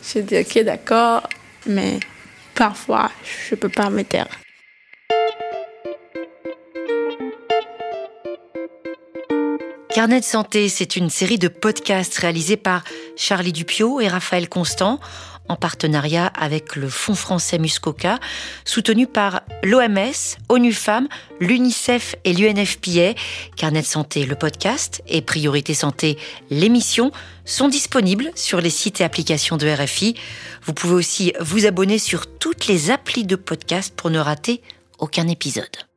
je 0.02 0.20
dis, 0.20 0.38
ok, 0.38 0.64
d'accord, 0.64 1.28
mais 1.66 2.00
parfois, 2.54 3.10
je 3.48 3.54
peux 3.54 3.68
pas 3.68 3.90
me 3.90 4.02
taire. 4.02 4.28
Carnet 9.94 10.20
de 10.20 10.24
santé, 10.24 10.70
c'est 10.70 10.96
une 10.96 11.10
série 11.10 11.38
de 11.38 11.48
podcasts 11.48 12.16
réalisés 12.16 12.56
par 12.56 12.82
Charlie 13.14 13.52
Dupio 13.52 14.00
et 14.00 14.08
Raphaël 14.08 14.48
Constant 14.48 14.98
en 15.48 15.56
partenariat 15.56 16.26
avec 16.26 16.76
le 16.76 16.88
Fonds 16.88 17.14
français 17.14 17.58
Muscoca, 17.58 18.18
soutenu 18.64 19.06
par 19.06 19.42
l'OMS, 19.62 20.38
ONU 20.48 20.72
Femmes, 20.72 21.08
l'UNICEF 21.40 22.16
et 22.24 22.32
l'UNFPA. 22.32 23.14
Carnet 23.56 23.82
santé, 23.82 24.24
le 24.24 24.34
podcast 24.34 25.02
et 25.06 25.22
Priorité 25.22 25.74
santé, 25.74 26.18
l'émission 26.50 27.12
sont 27.44 27.68
disponibles 27.68 28.30
sur 28.34 28.60
les 28.60 28.70
sites 28.70 29.00
et 29.00 29.04
applications 29.04 29.56
de 29.56 29.68
RFI. 29.68 30.14
Vous 30.64 30.74
pouvez 30.74 30.94
aussi 30.94 31.32
vous 31.40 31.66
abonner 31.66 31.98
sur 31.98 32.26
toutes 32.26 32.66
les 32.66 32.90
applis 32.90 33.24
de 33.24 33.36
podcast 33.36 33.92
pour 33.96 34.10
ne 34.10 34.18
rater 34.18 34.62
aucun 34.98 35.28
épisode. 35.28 35.91